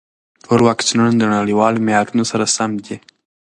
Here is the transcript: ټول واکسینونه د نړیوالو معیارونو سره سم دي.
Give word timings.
ټول 0.43 0.59
واکسینونه 0.69 1.11
د 1.15 1.23
نړیوالو 1.35 1.83
معیارونو 1.85 2.23
سره 2.31 2.45
سم 2.55 2.71
دي. 2.85 2.97